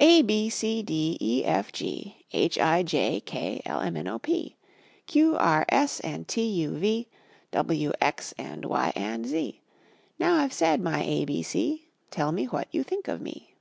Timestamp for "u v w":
6.46-7.92